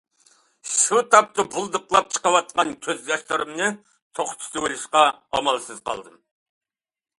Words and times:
شۇ 0.75 1.01
تاپتا 1.15 1.43
بۇلدۇقلاپ 1.55 2.09
چىقىۋاتقان 2.15 2.73
كۆز 2.87 3.05
ياشلىرىمنى 3.13 3.69
توختىتىۋېلىشقا 4.21 5.07
ئامالسىز 5.13 5.87
قالدىم. 5.93 6.21